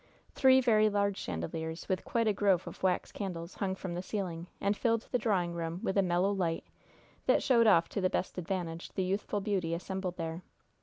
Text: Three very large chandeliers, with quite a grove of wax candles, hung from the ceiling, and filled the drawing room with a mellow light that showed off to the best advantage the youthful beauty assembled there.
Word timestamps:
Three 0.31 0.61
very 0.61 0.89
large 0.89 1.15
chandeliers, 1.19 1.87
with 1.87 2.03
quite 2.03 2.27
a 2.27 2.33
grove 2.33 2.65
of 2.67 2.81
wax 2.81 3.11
candles, 3.11 3.53
hung 3.57 3.75
from 3.75 3.93
the 3.93 4.01
ceiling, 4.01 4.47
and 4.59 4.75
filled 4.75 5.07
the 5.11 5.19
drawing 5.19 5.53
room 5.53 5.79
with 5.83 5.95
a 5.95 6.01
mellow 6.01 6.31
light 6.31 6.63
that 7.27 7.43
showed 7.43 7.67
off 7.67 7.87
to 7.89 8.01
the 8.01 8.09
best 8.09 8.39
advantage 8.39 8.89
the 8.93 9.03
youthful 9.03 9.41
beauty 9.41 9.75
assembled 9.75 10.17
there. 10.17 10.41